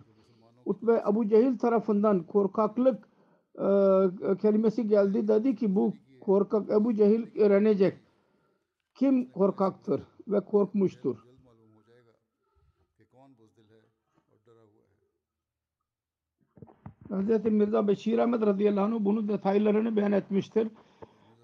[0.65, 3.09] Utbe Abu Cehil tarafından korkaklık
[3.55, 3.67] e,
[4.41, 5.27] kelimesi geldi.
[5.27, 7.97] Dedi ki bu korkak Ebu Cehil öğrenecek.
[8.95, 11.30] Kim korkaktır ve korkmuştur.
[17.11, 17.45] Hz.
[17.45, 20.67] Mirza Beşir Ahmet radıyallahu anh bunu detaylarını beyan etmiştir.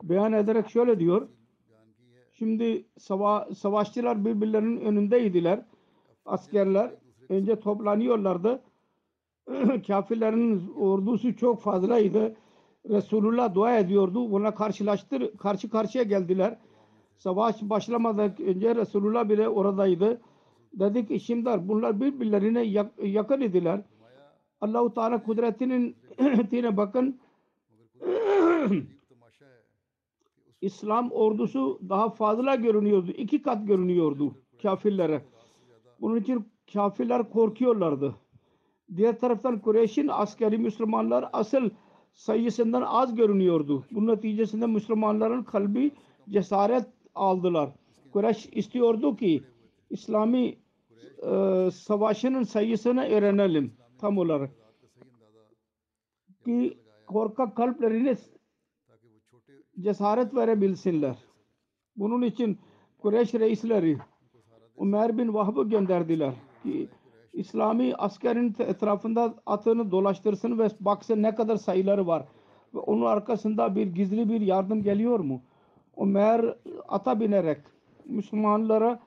[0.03, 1.27] Beyan ederek şöyle diyor.
[2.33, 5.65] Şimdi sava savaşçılar birbirlerinin önündeydiler.
[6.25, 6.91] Askerler
[7.29, 8.61] önce toplanıyorlardı.
[9.87, 12.35] Kafirlerin ordusu çok fazlaydı.
[12.89, 14.31] Resulullah dua ediyordu.
[14.31, 16.57] Buna karşılaştır, karşı karşıya geldiler.
[17.17, 20.21] Savaş başlamadan önce Resulullah bile oradaydı.
[20.73, 23.81] Dedik ki şimdi bunlar birbirlerine yakın idiler.
[24.61, 27.19] Allahu Teala kudretine bakın.
[30.61, 33.11] İslam ordusu daha fazla görünüyordu.
[33.11, 35.21] İki kat görünüyordu kafirlere.
[36.01, 38.15] Bunun için kafirler korkuyorlardı.
[38.95, 41.69] Diğer taraftan Kureyş'in askeri Müslümanlar asıl
[42.13, 43.85] sayısından az görünüyordu.
[43.91, 45.91] Bunun neticesinde Müslümanların kalbi
[46.29, 46.85] cesaret
[47.15, 47.69] aldılar.
[48.13, 49.43] Kureyş istiyordu ki
[49.89, 50.57] İslami
[51.23, 54.49] e, savaşının sayısını öğrenelim tam olarak
[56.45, 56.77] ki
[57.07, 58.15] korkak kalpleriyle
[59.79, 61.17] cesaret verebilsinler.
[61.95, 62.57] Bunun için
[62.97, 63.97] Kureyş reisleri
[64.79, 66.33] Ömer bin Vahb'ı gönderdiler
[66.63, 66.89] ki
[67.33, 72.25] İslami askerin etrafında atını dolaştırsın ve baksın ne kadar sayıları var.
[72.73, 75.41] Ve onun arkasında bir gizli bir yardım geliyor mu?
[75.97, 76.55] Ömer
[76.87, 77.57] ata binerek
[78.05, 78.99] Müslümanlara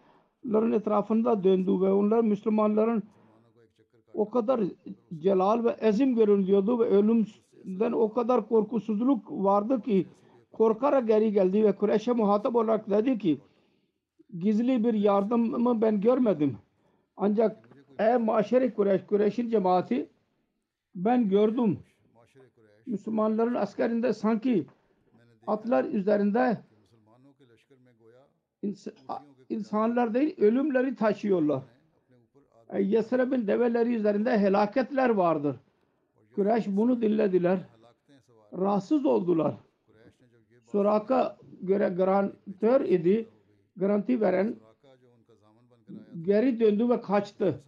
[0.45, 3.03] Müslümanların etrafında döndü ve onlar Müslümanların
[4.15, 4.61] o kadar
[5.19, 10.07] celal ve ezim görülüyordu ve ölümden o kadar korkusuzluk vardı ki
[10.53, 13.41] korkarak geri geldi ve Kureyş'e muhatap olarak dedi ki
[14.39, 16.59] gizli bir yardımımı ben görmedim.
[17.17, 20.09] Ancak ey maşere Kureyş, Kureyş'in cemaati
[20.95, 21.79] ben gördüm.
[22.87, 24.67] Müslümanların askerinde sanki
[25.47, 26.59] atlar üzerinde
[29.49, 31.63] insanlar değil ölümleri taşıyorlar.
[32.73, 35.57] E, Yesrib'in develeri üzerinde helaketler vardır.
[36.35, 37.59] Kureyş bunu dinlediler.
[38.59, 39.55] Rahatsız oldular.
[40.73, 43.29] Suraka göre garantör idi.
[43.77, 44.57] Garanti veren
[46.23, 47.61] geri döndü ve kaçtı.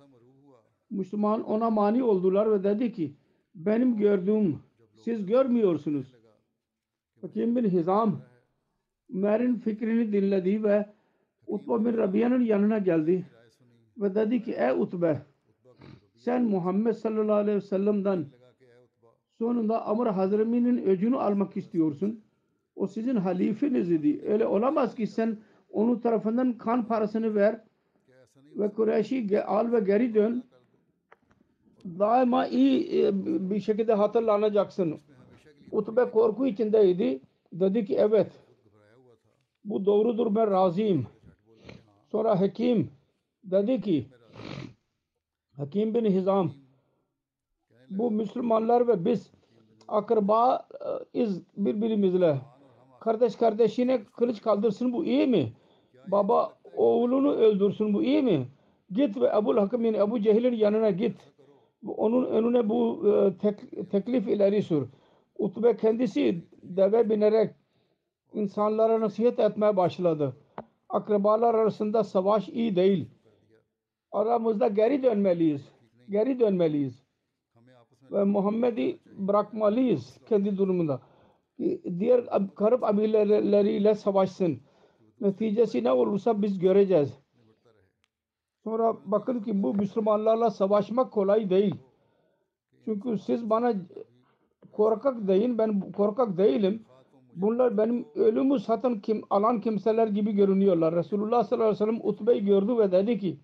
[0.91, 3.13] Müslüman ona mani oldular ve dedi ki
[3.55, 4.59] benim gördüğüm
[4.97, 6.15] siz görmüyorsunuz.
[7.21, 8.21] Hakim bin Hizam
[9.09, 10.87] Merin fikrini dinledi ve
[11.47, 13.27] Utba bin Rabia'nın yanına geldi
[13.97, 15.23] ve dedi ki ey Utbe
[16.15, 18.27] sen Muhammed sallallahu aleyhi ve sellem'den
[19.39, 22.21] sonunda Amr Hazremi'nin öcünü almak istiyorsun.
[22.77, 24.23] O sizin halifeniz idi.
[24.27, 25.39] Öyle olamaz ki sen
[25.71, 27.61] onun tarafından kan parasını ver
[28.57, 30.45] ve Kureyş'i al ve geri dön.
[31.85, 33.11] Daima iyi e,
[33.51, 35.01] bir şekilde hatırlanacaksın.
[35.73, 37.21] Utbe korku içindeydi.
[37.53, 38.33] Dedi ki evet
[39.65, 41.07] bu doğrudur ben razıyım.
[42.11, 42.91] Sonra hekim
[43.45, 44.07] dedi ki
[45.57, 46.53] Hakim bin Hizam
[47.91, 49.31] bu Müslümanlar ve biz
[49.89, 50.69] akraba
[51.15, 52.41] e, iz birbirimizle
[53.01, 55.53] kardeş kardeşine kılıç kaldırsın bu iyi mi?
[56.07, 58.49] Baba oğlunu öldürsün bu iyi mi?
[58.93, 61.17] Git ve Ebu Hakim yani Ebu Cehil'in yanına git.
[61.87, 64.89] Onun önüne bu e, tek- teklif ileri sür.
[65.39, 67.55] Utbe kendisi deve binerek
[68.35, 70.37] insanlara nasihat etmeye başladı.
[70.89, 73.09] Akrabalar arasında savaş iyi değil
[74.13, 75.69] aramızda geri dönmeliyiz.
[76.09, 77.03] Geri dönmeliyiz.
[78.13, 81.01] Ve Muhammed'i bırakmalıyız kendi durumunda.
[81.99, 84.61] Diğer Karib abileleriyle savaşsın.
[85.21, 87.19] Neticesi ne olursa biz göreceğiz.
[88.65, 91.75] Sonra bakın ki bu Müslümanlarla savaşmak kolay değil.
[92.85, 93.75] Çünkü siz bana
[94.73, 96.85] korkak deyin, ben korkak değilim.
[97.35, 100.95] Bunlar benim ölümü satın kim, alan kimseler gibi görünüyorlar.
[100.95, 103.39] Resulullah sallallahu aleyhi ve sellem Utbe'yi gördü ve dedi ki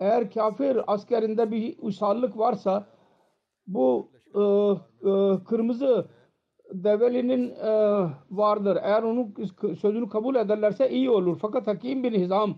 [0.00, 2.86] eğer kafir askerinde bir uysallık varsa
[3.66, 6.08] bu e, e, kırmızı
[6.72, 7.70] develinin e,
[8.30, 8.78] vardır.
[8.82, 9.34] Eğer onun
[9.80, 11.38] sözünü kabul ederlerse iyi olur.
[11.42, 12.54] Fakat Hakim bin Hizam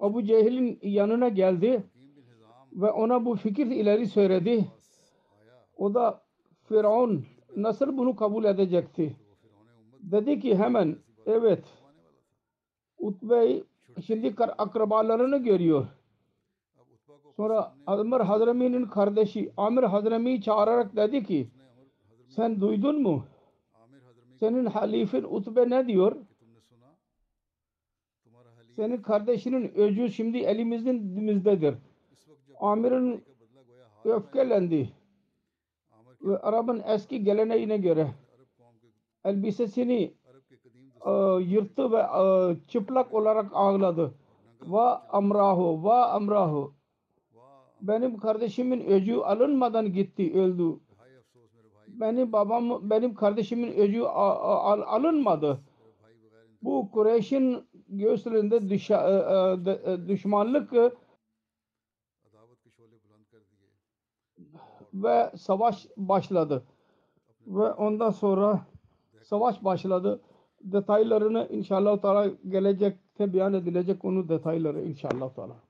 [0.00, 1.82] Abu Cehil'in yanına geldi
[2.72, 4.64] ve ona bu fikir ileri söyledi.
[5.76, 6.22] O da
[6.68, 7.24] Firavun
[7.56, 9.16] nasıl bunu kabul edecekti?
[10.00, 10.96] Dedi ki hemen
[11.26, 11.64] evet
[12.98, 13.64] Utbey
[14.06, 15.86] şimdi akrabalarını görüyor
[17.40, 21.48] Sonra Amr Hadrami'nin kardeşi Amr Hadrami'yi çağırarak dedi ki
[22.28, 23.24] sen duydun mu?
[24.40, 26.16] Senin halifin Utbe ne diyor?
[28.76, 31.74] Senin kardeşinin öcü şimdi elimizin dimizdedir.
[32.60, 33.24] Amir'in
[34.04, 34.92] öfkelendi.
[36.22, 38.10] Ve Arap'ın eski geleneğine göre
[39.24, 40.14] elbisesini
[41.06, 44.14] uh, yırttı ve e, çıplak olarak ağladı.
[44.62, 46.79] Va amrahu, va amrahu
[47.82, 50.80] benim kardeşimin öcü alınmadan gitti öldü.
[51.88, 55.60] Benim babam benim kardeşimin öcü alınmadı.
[56.62, 58.92] Bu Kureyş'in göğsünde e,
[59.70, 60.72] e, e, düşmanlık
[64.94, 66.62] ve savaş başladı.
[67.46, 68.66] Ve ondan sonra
[69.22, 70.20] savaş başladı.
[70.60, 75.69] Detaylarını inşallah Teala gelecekte beyan edilecek onun detayları inşallah Teala.